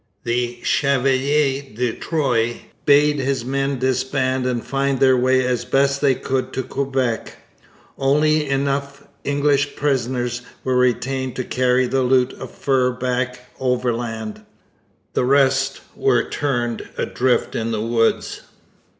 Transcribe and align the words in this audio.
The 0.23 0.57
Chevalier 0.63 1.61
de 1.75 1.93
Troyes 1.93 2.55
bade 2.87 3.19
his 3.19 3.45
men 3.45 3.77
disband 3.77 4.47
and 4.47 4.65
find 4.65 4.99
their 4.99 5.15
way 5.15 5.45
as 5.45 5.63
best 5.63 6.01
they 6.01 6.15
could 6.15 6.51
to 6.53 6.63
Quebec. 6.63 7.37
Only 7.99 8.49
enough 8.49 9.03
English 9.23 9.75
prisoners 9.75 10.41
were 10.63 10.75
retained 10.75 11.35
to 11.35 11.43
carry 11.43 11.85
the 11.85 12.01
loot 12.01 12.33
of 12.39 12.49
furs 12.49 12.97
back 12.99 13.41
overland. 13.59 14.41
The 15.13 15.23
rest 15.23 15.81
were 15.95 16.27
turned 16.27 16.89
adrift 16.97 17.53
in 17.55 17.69
the 17.71 17.81
woods. 17.81 18.41